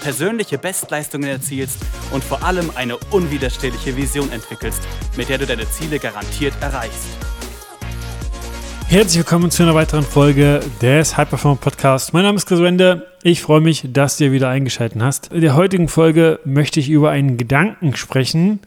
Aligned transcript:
persönliche 0.00 0.58
Bestleistungen 0.58 1.28
erzielst 1.28 1.78
und 2.12 2.24
vor 2.24 2.42
allem 2.42 2.70
eine 2.74 2.96
unwiderstehliche 3.10 3.96
Vision 3.96 4.30
entwickelst, 4.32 4.82
mit 5.16 5.28
der 5.28 5.38
du 5.38 5.46
deine 5.46 5.68
Ziele 5.70 5.98
garantiert 5.98 6.54
erreichst. 6.60 7.08
Herzlich 8.88 9.18
willkommen 9.18 9.50
zu 9.50 9.62
einer 9.62 9.74
weiteren 9.74 10.02
Folge 10.02 10.60
des 10.80 11.16
High 11.18 11.28
Performer 11.28 11.58
Podcast. 11.58 12.14
Mein 12.14 12.22
Name 12.22 12.36
ist 12.36 12.46
Chris 12.46 12.60
Wende. 12.60 13.06
Ich 13.22 13.42
freue 13.42 13.60
mich, 13.60 13.84
dass 13.92 14.16
du 14.16 14.32
wieder 14.32 14.48
eingeschaltet 14.48 15.02
hast. 15.02 15.30
In 15.30 15.42
der 15.42 15.54
heutigen 15.54 15.88
Folge 15.88 16.40
möchte 16.46 16.80
ich 16.80 16.88
über 16.88 17.10
einen 17.10 17.36
Gedanken 17.36 17.94
sprechen, 17.96 18.60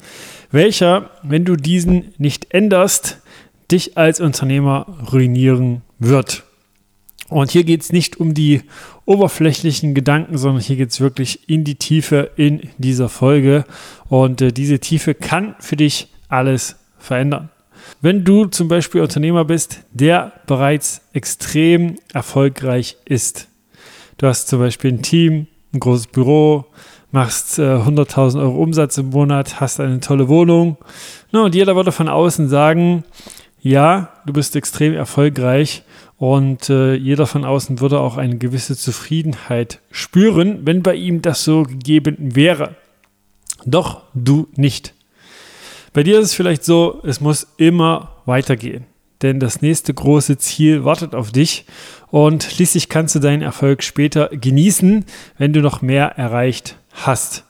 welcher, 0.52 1.10
wenn 1.24 1.44
du 1.44 1.56
diesen 1.56 2.14
nicht 2.20 2.54
änderst, 2.54 3.18
dich 3.72 3.98
als 3.98 4.20
Unternehmer 4.20 4.86
ruinieren 5.12 5.82
wird. 5.98 6.44
Und 7.32 7.50
hier 7.50 7.64
geht 7.64 7.82
es 7.82 7.94
nicht 7.94 8.20
um 8.20 8.34
die 8.34 8.62
oberflächlichen 9.06 9.94
Gedanken, 9.94 10.38
sondern 10.38 10.62
hier 10.62 10.76
geht 10.76 10.90
es 10.90 11.00
wirklich 11.00 11.48
in 11.48 11.64
die 11.64 11.76
Tiefe 11.76 12.32
in 12.36 12.70
dieser 12.78 13.08
Folge. 13.08 13.64
Und 14.10 14.42
äh, 14.42 14.52
diese 14.52 14.80
Tiefe 14.80 15.14
kann 15.14 15.56
für 15.60 15.78
dich 15.78 16.10
alles 16.28 16.76
verändern. 17.00 17.50
Wenn 18.02 18.26
du 18.26 18.46
zum 18.46 18.68
Beispiel 18.68 19.02
Unternehmer 19.02 19.46
bist, 19.46 19.80
der 19.92 20.34
bereits 20.46 21.02
extrem 21.14 21.96
erfolgreich 22.14 22.98
ist. 23.06 23.48
Du 24.18 24.28
hast 24.28 24.50
zum 24.50 24.60
Beispiel 24.60 24.92
ein 24.92 25.02
Team, 25.02 25.48
ein 25.74 25.80
großes 25.80 26.08
Büro, 26.08 26.66
machst 27.12 27.60
äh, 27.60 27.62
100.000 27.62 28.42
Euro 28.42 28.62
Umsatz 28.62 28.98
im 28.98 29.10
Monat, 29.10 29.62
hast 29.62 29.80
eine 29.80 30.02
tolle 30.02 30.28
Wohnung. 30.28 30.78
Na, 31.32 31.44
und 31.44 31.56
jeder 31.56 31.78
würde 31.78 31.94
von 31.94 32.10
außen 32.10 32.50
sagen, 32.50 33.06
ja, 33.62 34.10
du 34.26 34.34
bist 34.34 34.56
extrem 34.58 34.94
erfolgreich 34.94 35.84
und 36.22 36.70
äh, 36.70 36.94
jeder 36.94 37.26
von 37.26 37.46
außen 37.46 37.80
würde 37.80 38.00
auch 38.00 38.16
eine 38.16 38.38
gewisse 38.38 38.78
Zufriedenheit 38.78 39.80
spüren, 39.90 40.68
wenn 40.68 40.84
bei 40.84 40.94
ihm 40.94 41.24
das 41.24 41.44
so 41.44 41.64
gegeben 41.64 42.36
wäre. 42.36 42.76
Doch 43.66 44.04
du 44.14 44.48
nicht. 44.56 44.94
Bei 45.94 46.04
dir 46.04 46.20
ist 46.20 46.28
es 46.28 46.34
vielleicht 46.36 46.64
so, 46.64 47.02
es 47.04 47.22
muss 47.22 47.48
immer 47.58 48.18
weitergehen. 48.28 48.86
Denn 49.24 49.40
das 49.40 49.64
nächste 49.64 49.96
große 49.96 50.38
Ziel 50.38 50.86
wartet 50.86 51.16
auf 51.16 51.32
dich 51.32 51.66
und 52.12 52.44
schließlich 52.44 52.88
kannst 52.88 53.16
du 53.16 53.20
deinen 53.20 53.42
Erfolg 53.42 53.82
später 53.82 54.30
genießen, 54.30 55.06
wenn 55.40 55.54
du 55.54 55.62
noch 55.62 55.82
mehr 55.82 56.20
erreicht 56.20 56.78
hast. 56.94 57.46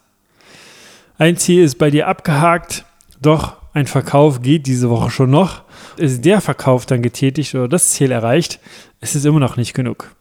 Ein 1.18 1.36
Ziel 1.36 1.66
ist 1.66 1.78
bei 1.78 1.92
dir 1.92 2.08
abgehakt, 2.08 2.86
doch 3.22 3.58
ein 3.74 3.88
Verkauf 3.88 4.42
geht 4.42 4.68
diese 4.68 4.90
Woche 4.90 5.12
schon 5.12 5.32
noch 5.32 5.64
ist 5.98 6.26
der 6.26 6.42
Verkauf 6.42 6.86
dann 6.86 7.02
getätigt 7.02 7.54
oder 7.56 7.68
das 7.68 7.92
Ziel 7.92 8.12
erreicht, 8.12 8.60
ist 9.00 9.16
es 9.16 9.26
immer 9.26 9.40
noch 9.40 9.58
nicht 9.58 9.74
genug. 9.74 10.16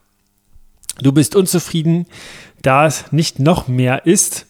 Du 1.01 1.11
bist 1.11 1.35
unzufrieden, 1.35 2.05
da 2.61 2.85
es 2.85 3.11
nicht 3.11 3.39
noch 3.39 3.67
mehr 3.67 4.05
ist. 4.05 4.47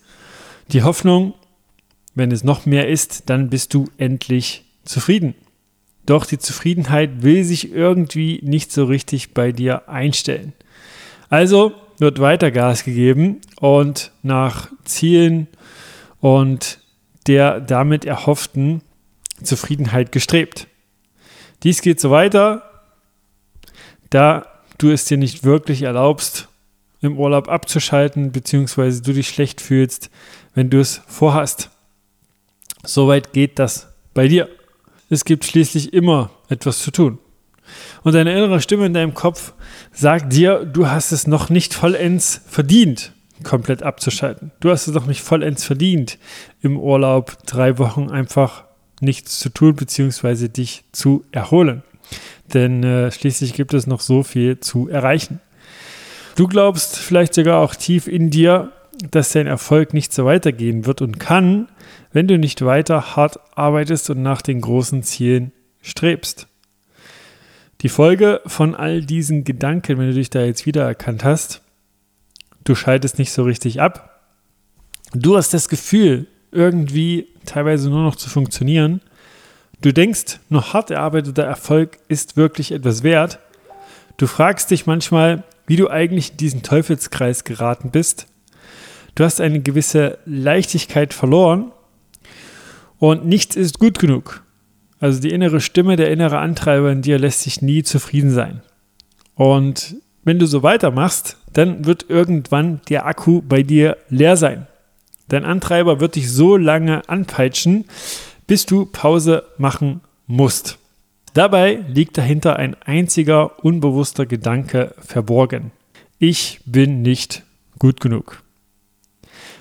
Die 0.71 0.83
Hoffnung, 0.83 1.33
wenn 2.15 2.31
es 2.31 2.43
noch 2.43 2.65
mehr 2.65 2.87
ist, 2.89 3.29
dann 3.29 3.49
bist 3.49 3.73
du 3.73 3.87
endlich 3.97 4.65
zufrieden. 4.83 5.35
Doch 6.05 6.25
die 6.25 6.39
Zufriedenheit 6.39 7.21
will 7.21 7.43
sich 7.43 7.71
irgendwie 7.71 8.39
nicht 8.43 8.71
so 8.71 8.85
richtig 8.85 9.33
bei 9.33 9.51
dir 9.51 9.87
einstellen. 9.87 10.53
Also 11.29 11.73
wird 11.99 12.19
weiter 12.19 12.51
Gas 12.51 12.83
gegeben 12.83 13.39
und 13.59 14.11
nach 14.23 14.69
Zielen 14.83 15.47
und 16.19 16.79
der 17.27 17.61
damit 17.61 18.03
erhofften 18.03 18.81
Zufriedenheit 19.43 20.11
gestrebt. 20.11 20.67
Dies 21.63 21.81
geht 21.81 21.99
so 21.99 22.11
weiter, 22.11 22.63
da 24.09 24.45
du 24.77 24.89
es 24.89 25.05
dir 25.05 25.17
nicht 25.17 25.43
wirklich 25.43 25.83
erlaubst, 25.83 26.47
im 27.01 27.17
Urlaub 27.17 27.49
abzuschalten, 27.49 28.31
beziehungsweise 28.31 29.01
du 29.01 29.13
dich 29.13 29.27
schlecht 29.29 29.61
fühlst, 29.61 30.09
wenn 30.53 30.69
du 30.69 30.79
es 30.79 31.01
vorhast. 31.07 31.69
Soweit 32.83 33.33
geht 33.33 33.59
das 33.59 33.87
bei 34.13 34.27
dir. 34.27 34.49
Es 35.09 35.25
gibt 35.25 35.45
schließlich 35.45 35.93
immer 35.93 36.29
etwas 36.49 36.79
zu 36.79 36.91
tun. 36.91 37.19
Und 38.03 38.13
deine 38.13 38.31
innere 38.31 38.61
Stimme 38.61 38.85
in 38.85 38.93
deinem 38.93 39.13
Kopf 39.13 39.53
sagt 39.91 40.33
dir, 40.33 40.65
du 40.65 40.87
hast 40.87 41.11
es 41.11 41.27
noch 41.27 41.49
nicht 41.49 41.73
vollends 41.73 42.41
verdient, 42.47 43.13
komplett 43.43 43.83
abzuschalten. 43.83 44.51
Du 44.59 44.69
hast 44.69 44.87
es 44.87 44.93
noch 44.93 45.05
nicht 45.05 45.21
vollends 45.21 45.63
verdient, 45.63 46.17
im 46.61 46.77
Urlaub 46.77 47.37
drei 47.45 47.77
Wochen 47.77 48.09
einfach 48.09 48.65
nichts 49.01 49.39
zu 49.39 49.49
tun 49.49 49.75
bzw. 49.75 50.47
dich 50.47 50.83
zu 50.91 51.23
erholen. 51.31 51.83
Denn 52.53 52.83
äh, 52.83 53.11
schließlich 53.11 53.53
gibt 53.53 53.73
es 53.73 53.87
noch 53.87 54.01
so 54.01 54.23
viel 54.23 54.59
zu 54.59 54.89
erreichen. 54.89 55.39
Du 56.35 56.47
glaubst 56.47 56.97
vielleicht 56.97 57.33
sogar 57.33 57.59
auch 57.59 57.75
tief 57.75 58.07
in 58.07 58.29
dir, 58.29 58.71
dass 59.09 59.31
dein 59.31 59.47
Erfolg 59.47 59.93
nicht 59.93 60.13
so 60.13 60.25
weitergehen 60.25 60.85
wird 60.85 61.01
und 61.01 61.19
kann, 61.19 61.67
wenn 62.11 62.27
du 62.27 62.37
nicht 62.37 62.63
weiter 62.63 63.15
hart 63.15 63.39
arbeitest 63.55 64.09
und 64.09 64.21
nach 64.21 64.41
den 64.41 64.61
großen 64.61 65.03
Zielen 65.03 65.51
strebst. 65.81 66.47
Die 67.81 67.89
Folge 67.89 68.41
von 68.45 68.75
all 68.75 69.01
diesen 69.01 69.43
Gedanken, 69.43 69.97
wenn 69.97 70.07
du 70.07 70.13
dich 70.13 70.29
da 70.29 70.43
jetzt 70.43 70.65
wiedererkannt 70.65 71.23
hast, 71.23 71.61
du 72.63 72.75
schaltest 72.75 73.17
nicht 73.17 73.31
so 73.31 73.43
richtig 73.43 73.81
ab. 73.81 74.21
Du 75.13 75.35
hast 75.35 75.53
das 75.53 75.67
Gefühl, 75.67 76.27
irgendwie 76.51 77.27
teilweise 77.45 77.89
nur 77.89 78.03
noch 78.03 78.15
zu 78.15 78.29
funktionieren. 78.29 79.01
Du 79.81 79.91
denkst, 79.93 80.39
nur 80.49 80.73
hart 80.73 80.91
erarbeiteter 80.91 81.43
Erfolg 81.43 81.97
ist 82.07 82.37
wirklich 82.37 82.71
etwas 82.71 83.03
wert. 83.03 83.39
Du 84.17 84.27
fragst 84.27 84.69
dich 84.69 84.85
manchmal, 84.85 85.43
wie 85.65 85.75
du 85.75 85.89
eigentlich 85.89 86.31
in 86.31 86.37
diesen 86.37 86.63
Teufelskreis 86.63 87.43
geraten 87.43 87.91
bist. 87.91 88.27
Du 89.15 89.23
hast 89.23 89.41
eine 89.41 89.61
gewisse 89.61 90.19
Leichtigkeit 90.25 91.13
verloren 91.13 91.71
und 92.99 93.25
nichts 93.25 93.55
ist 93.55 93.79
gut 93.79 93.97
genug. 93.97 94.43
Also 94.99 95.19
die 95.19 95.31
innere 95.31 95.61
Stimme, 95.61 95.95
der 95.95 96.11
innere 96.11 96.37
Antreiber 96.37 96.91
in 96.91 97.01
dir 97.01 97.17
lässt 97.17 97.41
sich 97.41 97.61
nie 97.61 97.81
zufrieden 97.81 98.29
sein. 98.29 98.61
Und 99.33 99.95
wenn 100.23 100.37
du 100.37 100.45
so 100.45 100.61
weitermachst, 100.61 101.37
dann 101.53 101.85
wird 101.85 102.09
irgendwann 102.09 102.81
der 102.89 103.07
Akku 103.07 103.41
bei 103.41 103.63
dir 103.63 103.97
leer 104.09 104.37
sein. 104.37 104.67
Dein 105.31 105.45
Antreiber 105.45 106.01
wird 106.01 106.15
dich 106.15 106.29
so 106.29 106.57
lange 106.57 107.07
anpeitschen, 107.07 107.85
bis 108.47 108.65
du 108.65 108.85
Pause 108.85 109.45
machen 109.57 110.01
musst. 110.27 110.77
Dabei 111.33 111.85
liegt 111.87 112.17
dahinter 112.17 112.57
ein 112.57 112.75
einziger 112.81 113.63
unbewusster 113.63 114.25
Gedanke 114.25 114.93
verborgen. 114.99 115.71
Ich 116.19 116.59
bin 116.65 117.01
nicht 117.01 117.43
gut 117.79 118.01
genug. 118.01 118.43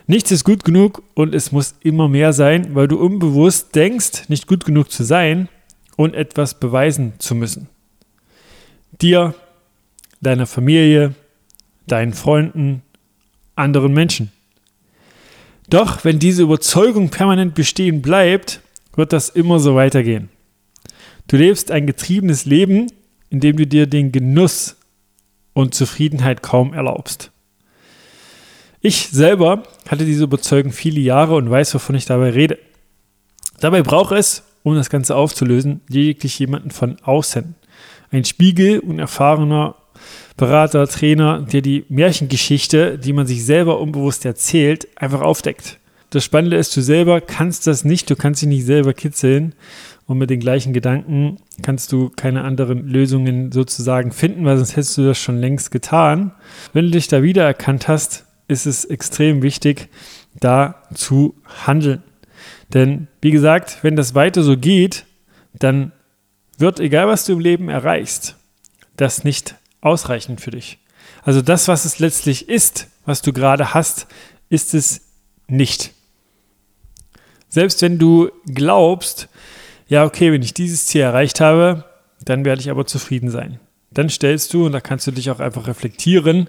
Nichts 0.09 0.33
ist 0.33 0.43
gut 0.43 0.65
genug 0.65 1.05
und 1.15 1.37
es 1.37 1.53
muss 1.53 1.77
immer 1.79 2.09
mehr 2.09 2.33
sein, 2.33 2.75
weil 2.75 2.89
du 2.89 2.99
unbewusst 2.99 3.77
denkst, 3.77 4.29
nicht 4.29 4.49
gut 4.49 4.65
genug 4.65 4.91
zu 4.91 5.05
sein 5.05 5.49
und 5.97 6.17
etwas 6.17 6.59
beweisen 6.59 7.13
zu 7.19 7.37
müssen. 7.37 7.69
Dir, 9.01 9.37
deiner 10.21 10.49
Familie, 10.49 11.15
deinen 11.87 12.13
Freunden, 12.13 12.83
anderen 13.55 13.93
Menschen. 13.93 14.33
Doch 15.71 16.05
wenn 16.05 16.19
diese 16.19 16.43
Überzeugung 16.43 17.11
permanent 17.11 17.55
bestehen 17.55 18.03
bleibt, 18.03 18.61
wird 18.97 19.13
das 19.13 19.29
immer 19.29 19.61
so 19.61 19.77
weitergehen. 19.77 20.29
Du 21.29 21.37
lebst 21.37 21.71
ein 21.71 21.87
getriebenes 21.87 22.45
Leben, 22.45 22.89
in 23.31 23.39
dem 23.39 23.57
du 23.57 23.67
dir 23.67 23.87
den 23.87 24.11
Genuss 24.11 24.77
und 25.53 25.75
Zufriedenheit 25.75 26.43
kaum 26.43 26.75
erlaubst. 26.75 27.31
Ich 28.81 29.09
selber 29.11 29.63
hatte 29.89 30.05
diese 30.05 30.25
Überzeugung 30.25 30.73
viele 30.73 31.01
Jahre 31.01 31.37
und 31.37 31.49
weiß, 31.49 31.73
wovon 31.75 31.95
ich 31.95 32.07
dabei 32.07 32.31
rede. 32.31 32.59
Dabei 33.61 33.83
braucht 33.83 34.13
es, 34.13 34.43
um 34.65 34.75
das 34.75 34.91
Ganze 34.91 35.15
aufzulösen, 35.15 35.83
lediglich 35.89 36.39
jemanden 36.39 36.73
von 36.73 36.97
außen. 37.03 37.55
Ein 38.11 38.25
Spiegel 38.25 38.81
und 38.81 38.99
erfahrener 38.99 39.77
Berater, 40.37 40.87
Trainer, 40.87 41.43
der 41.43 41.61
die 41.61 41.85
Märchengeschichte, 41.89 42.99
die 42.99 43.13
man 43.13 43.27
sich 43.27 43.45
selber 43.45 43.81
unbewusst 43.81 44.25
erzählt, 44.25 44.89
einfach 44.97 45.21
aufdeckt. 45.21 45.79
Das 46.11 46.25
Spannende 46.25 46.57
ist, 46.57 46.77
du 46.77 46.81
selber 46.81 47.21
kannst 47.21 47.67
das 47.67 47.85
nicht, 47.85 48.11
du 48.11 48.17
kannst 48.17 48.43
dich 48.43 48.49
nicht 48.49 48.65
selber 48.65 48.95
kitzeln 48.95 49.55
und 50.07 50.19
mit 50.19 50.29
den 50.29 50.41
gleichen 50.41 50.73
Gedanken 50.73 51.37
kannst 51.63 51.93
du 51.93 52.11
keine 52.11 52.43
anderen 52.43 52.89
Lösungen 52.89 53.53
sozusagen 53.53 54.11
finden, 54.11 54.45
weil 54.45 54.57
sonst 54.57 54.75
hättest 54.75 54.99
du 54.99 55.05
das 55.05 55.19
schon 55.19 55.39
längst 55.39 55.71
getan. 55.71 56.33
Wenn 56.73 56.87
du 56.87 56.91
dich 56.91 57.07
da 57.07 57.23
wiedererkannt 57.23 57.87
hast, 57.87 58.27
ist 58.49 58.67
es 58.67 58.85
extrem 58.85 59.43
wichtig, 59.43 59.89
da 60.41 60.83
zu 60.95 61.37
handeln. 61.65 62.03
Denn 62.75 63.07
wie 63.21 63.31
gesagt, 63.31 63.79
wenn 63.83 63.95
das 63.95 64.17
weiter 64.17 64.43
so 64.43 64.57
geht, 64.57 65.05
dann 65.53 65.93
wird, 66.59 66.81
egal 66.81 67.07
was 67.07 67.25
du 67.25 67.35
im 67.35 67.41
Leben 67.41 67.69
erreichst, 67.69 68.37
das 68.97 69.23
nicht 69.23 69.55
ausreichen 69.81 70.39
für 70.39 70.51
dich. 70.51 70.79
Also 71.23 71.43
das, 71.43 71.69
was 71.69 71.85
es 71.85 71.99
letztlich 71.99 72.49
ist, 72.49 72.89
was 73.05 73.23
du 73.23 73.33
gerade 73.33 73.75
hast, 73.75 74.07
ist 74.49 74.75
es 74.75 75.03
nicht. 75.49 75.93
Selbst 77.49 77.83
wenn 77.83 77.99
du 77.99 78.31
glaubst, 78.47 79.29
ja, 79.89 80.05
okay, 80.05 80.33
wenn 80.33 80.43
ich 80.43 80.55
dieses 80.55 80.87
Ziel 80.87 81.03
erreicht 81.03 81.41
habe, 81.41 81.85
dann 82.25 82.45
werde 82.45 82.61
ich 82.61 82.71
aber 82.71 82.87
zufrieden 82.87 83.31
sein. 83.31 83.59
Dann 83.91 84.09
stellst 84.09 84.55
du, 84.55 84.67
und 84.67 84.73
da 84.73 84.81
kannst 84.81 85.07
du 85.07 85.11
dich 85.11 85.31
auch 85.31 85.41
einfach 85.41 85.67
reflektieren, 85.67 86.49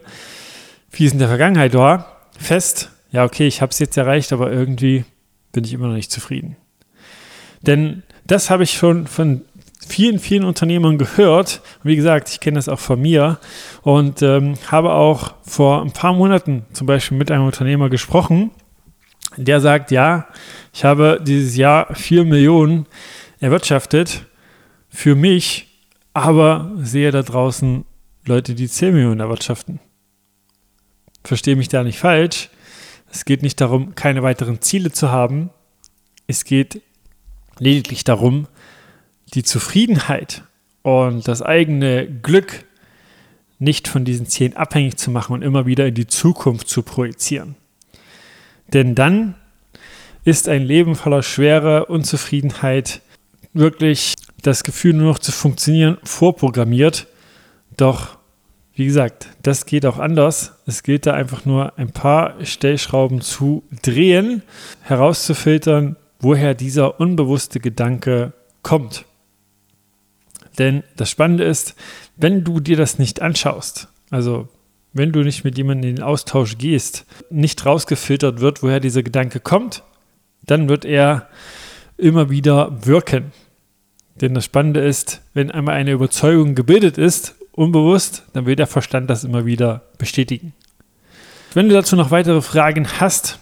wie 0.91 1.05
es 1.05 1.13
in 1.13 1.19
der 1.19 1.27
Vergangenheit 1.27 1.73
war, 1.73 2.27
fest, 2.37 2.91
ja, 3.11 3.23
okay, 3.25 3.47
ich 3.47 3.61
habe 3.61 3.71
es 3.71 3.79
jetzt 3.79 3.97
erreicht, 3.97 4.31
aber 4.31 4.51
irgendwie 4.51 5.05
bin 5.51 5.63
ich 5.63 5.73
immer 5.73 5.87
noch 5.87 5.95
nicht 5.95 6.11
zufrieden. 6.11 6.55
Denn 7.61 8.03
das 8.25 8.49
habe 8.49 8.63
ich 8.63 8.73
schon 8.73 9.07
von 9.07 9.41
vielen, 9.87 10.19
vielen 10.19 10.43
Unternehmern 10.43 10.97
gehört. 10.97 11.61
Wie 11.83 11.95
gesagt, 11.95 12.29
ich 12.29 12.39
kenne 12.39 12.55
das 12.55 12.69
auch 12.69 12.79
von 12.79 13.01
mir 13.01 13.39
und 13.81 14.21
ähm, 14.21 14.55
habe 14.67 14.93
auch 14.93 15.33
vor 15.43 15.81
ein 15.81 15.91
paar 15.91 16.13
Monaten 16.13 16.65
zum 16.73 16.87
Beispiel 16.87 17.17
mit 17.17 17.31
einem 17.31 17.45
Unternehmer 17.45 17.89
gesprochen, 17.89 18.51
der 19.37 19.59
sagt, 19.61 19.91
ja, 19.91 20.27
ich 20.73 20.83
habe 20.83 21.19
dieses 21.21 21.55
Jahr 21.55 21.93
4 21.95 22.25
Millionen 22.25 22.85
erwirtschaftet 23.39 24.25
für 24.89 25.15
mich, 25.15 25.67
aber 26.13 26.71
sehe 26.77 27.11
da 27.11 27.21
draußen 27.21 27.85
Leute, 28.25 28.55
die 28.55 28.67
10 28.67 28.93
Millionen 28.93 29.19
erwirtschaften. 29.19 29.79
Verstehe 31.23 31.55
mich 31.55 31.69
da 31.69 31.83
nicht 31.83 31.99
falsch. 31.99 32.49
Es 33.11 33.25
geht 33.25 33.41
nicht 33.41 33.59
darum, 33.61 33.95
keine 33.95 34.23
weiteren 34.23 34.61
Ziele 34.61 34.91
zu 34.91 35.11
haben. 35.11 35.49
Es 36.27 36.45
geht 36.45 36.81
lediglich 37.59 38.03
darum, 38.03 38.47
die 39.33 39.43
Zufriedenheit 39.43 40.43
und 40.81 41.27
das 41.27 41.41
eigene 41.41 42.07
Glück 42.07 42.65
nicht 43.59 43.87
von 43.87 44.03
diesen 44.03 44.25
Zielen 44.25 44.55
abhängig 44.55 44.97
zu 44.97 45.11
machen 45.11 45.33
und 45.33 45.41
immer 45.43 45.65
wieder 45.65 45.85
in 45.85 45.93
die 45.93 46.07
Zukunft 46.07 46.67
zu 46.67 46.81
projizieren. 46.81 47.55
Denn 48.73 48.95
dann 48.95 49.35
ist 50.23 50.49
ein 50.49 50.63
Leben 50.63 50.95
voller 50.95 51.23
Schwere, 51.23 51.85
Unzufriedenheit, 51.85 53.01
wirklich 53.53 54.15
das 54.41 54.63
Gefühl 54.63 54.93
nur 54.93 55.07
noch 55.07 55.19
zu 55.19 55.31
funktionieren, 55.31 55.97
vorprogrammiert. 56.03 57.07
Doch, 57.77 58.17
wie 58.73 58.85
gesagt, 58.85 59.27
das 59.43 59.65
geht 59.65 59.85
auch 59.85 59.99
anders. 59.99 60.53
Es 60.65 60.83
gilt 60.83 61.05
da 61.05 61.13
einfach 61.13 61.45
nur 61.45 61.77
ein 61.77 61.91
paar 61.91 62.43
Stellschrauben 62.43 63.21
zu 63.21 63.63
drehen, 63.81 64.41
herauszufiltern, 64.81 65.97
woher 66.19 66.53
dieser 66.53 66.99
unbewusste 66.99 67.59
Gedanke 67.59 68.33
kommt. 68.63 69.05
Denn 70.57 70.83
das 70.97 71.09
Spannende 71.09 71.43
ist, 71.43 71.75
wenn 72.17 72.43
du 72.43 72.59
dir 72.59 72.77
das 72.77 72.99
nicht 72.99 73.21
anschaust, 73.21 73.87
also 74.09 74.49
wenn 74.93 75.11
du 75.11 75.21
nicht 75.21 75.43
mit 75.43 75.57
jemandem 75.57 75.89
in 75.89 75.95
den 75.97 76.03
Austausch 76.03 76.57
gehst, 76.57 77.05
nicht 77.29 77.65
rausgefiltert 77.65 78.41
wird, 78.41 78.61
woher 78.61 78.79
dieser 78.79 79.03
Gedanke 79.03 79.39
kommt, 79.39 79.83
dann 80.43 80.67
wird 80.67 80.83
er 80.85 81.29
immer 81.97 82.29
wieder 82.29 82.85
wirken. 82.85 83.31
Denn 84.15 84.33
das 84.33 84.45
Spannende 84.45 84.81
ist, 84.81 85.21
wenn 85.33 85.51
einmal 85.51 85.75
eine 85.75 85.91
Überzeugung 85.91 86.55
gebildet 86.55 86.97
ist, 86.97 87.35
unbewusst, 87.53 88.23
dann 88.33 88.45
will 88.45 88.55
der 88.55 88.67
Verstand 88.67 89.09
das 89.09 89.23
immer 89.23 89.45
wieder 89.45 89.83
bestätigen. 89.97 90.53
Wenn 91.53 91.69
du 91.69 91.75
dazu 91.75 91.95
noch 91.95 92.11
weitere 92.11 92.41
Fragen 92.41 92.87
hast 92.99 93.39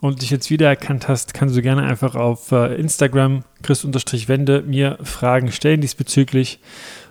und 0.00 0.22
dich 0.22 0.30
jetzt 0.30 0.50
wiedererkannt 0.50 1.08
hast, 1.08 1.34
kannst 1.34 1.56
du 1.56 1.62
gerne 1.62 1.82
einfach 1.84 2.14
auf 2.14 2.52
äh, 2.52 2.74
Instagram 2.74 3.44
chris-wende 3.62 4.62
mir 4.62 4.98
Fragen 5.02 5.50
stellen 5.52 5.80
diesbezüglich. 5.80 6.60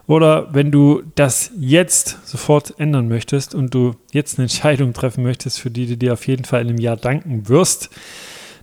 Oder 0.08 0.54
wenn 0.54 0.72
du 0.72 1.02
das 1.16 1.52
jetzt 1.58 2.28
sofort 2.28 2.80
ändern 2.80 3.08
möchtest 3.08 3.56
und 3.56 3.74
du 3.74 3.96
jetzt 4.12 4.38
eine 4.38 4.44
Entscheidung 4.44 4.94
treffen 4.94 5.24
möchtest, 5.24 5.60
für 5.60 5.72
die 5.72 5.88
du 5.88 5.98
dir 5.98 6.14
auf 6.14 6.28
jeden 6.28 6.46
Fall 6.46 6.62
in 6.62 6.70
einem 6.70 6.78
Jahr 6.78 6.98
danken 6.98 7.50
wirst, 7.50 7.90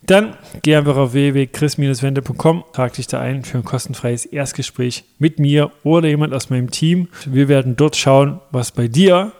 dann 0.04 0.36
geh 0.62 0.76
einfach 0.76 0.96
auf 0.96 1.12
www.chris-wende.com, 1.12 2.64
trag 2.72 2.92
dich 2.94 3.06
da 3.06 3.20
ein 3.20 3.44
für 3.44 3.58
ein 3.58 3.64
kostenfreies 3.64 4.24
Erstgespräch 4.24 5.04
mit 5.18 5.38
mir 5.38 5.70
oder 5.84 6.08
jemand 6.08 6.34
aus 6.34 6.50
meinem 6.50 6.70
Team. 6.70 7.08
Wir 7.24 7.48
werden 7.48 7.76
dort 7.76 7.96
schauen, 7.96 8.40
was 8.50 8.72
bei 8.72 8.88
dir 8.88 9.32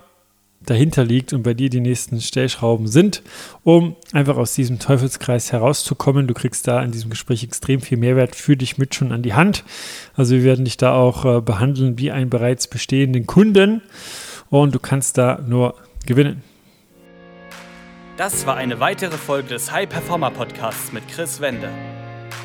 dahinter 0.66 1.04
liegt 1.04 1.32
und 1.32 1.42
bei 1.42 1.54
dir 1.54 1.70
die 1.70 1.80
nächsten 1.80 2.20
Stellschrauben 2.20 2.86
sind, 2.86 3.22
um 3.64 3.96
einfach 4.12 4.36
aus 4.36 4.54
diesem 4.54 4.78
Teufelskreis 4.78 5.52
herauszukommen. 5.52 6.26
Du 6.26 6.34
kriegst 6.34 6.68
da 6.68 6.82
in 6.82 6.92
diesem 6.92 7.10
Gespräch 7.10 7.44
extrem 7.44 7.80
viel 7.80 7.98
Mehrwert 7.98 8.36
für 8.36 8.56
dich 8.56 8.78
mit 8.78 8.94
schon 8.94 9.12
an 9.12 9.22
die 9.22 9.34
Hand. 9.34 9.64
Also 10.14 10.34
wir 10.34 10.44
werden 10.44 10.64
dich 10.64 10.76
da 10.76 10.94
auch 10.94 11.24
äh, 11.24 11.40
behandeln 11.40 11.98
wie 11.98 12.10
einen 12.10 12.30
bereits 12.30 12.66
bestehenden 12.66 13.26
Kunden 13.26 13.82
und 14.50 14.74
du 14.74 14.78
kannst 14.78 15.18
da 15.18 15.40
nur 15.46 15.74
gewinnen. 16.06 16.42
Das 18.16 18.46
war 18.46 18.56
eine 18.56 18.78
weitere 18.78 19.16
Folge 19.16 19.48
des 19.48 19.72
High 19.72 19.88
Performer 19.88 20.30
Podcasts 20.30 20.92
mit 20.92 21.08
Chris 21.08 21.40
Wende. 21.40 21.70